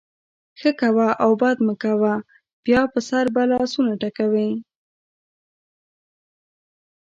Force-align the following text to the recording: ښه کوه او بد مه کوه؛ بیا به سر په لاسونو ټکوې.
ښه 0.59 0.71
کوه 0.81 1.07
او 1.23 1.31
بد 1.41 1.57
مه 1.67 1.73
کوه؛ 1.83 2.15
بیا 2.65 2.81
به 2.91 2.99
سر 3.09 3.25
په 3.35 3.41
لاسونو 3.51 3.91
ټکوې. 4.01 4.49